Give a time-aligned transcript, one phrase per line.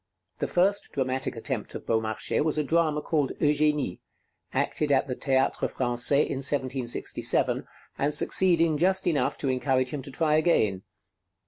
[0.39, 3.99] The first dramatic attempt of Beaumarchais was a drama called 'Eugénie,'
[4.51, 7.67] acted at the Théâtre Français in 1767,
[7.99, 10.81] and succeeding just enough to encourage him to try again.